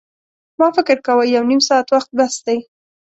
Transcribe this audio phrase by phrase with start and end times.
[0.59, 2.57] ما فکر کاوه یو نیم ساعت وخت بس دی.